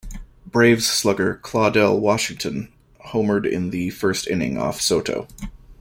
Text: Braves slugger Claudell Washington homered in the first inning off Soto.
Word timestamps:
Braves 0.47 0.87
slugger 0.87 1.39
Claudell 1.43 1.99
Washington 1.99 2.73
homered 3.09 3.45
in 3.47 3.69
the 3.69 3.91
first 3.91 4.25
inning 4.25 4.57
off 4.57 4.81
Soto. 4.81 5.27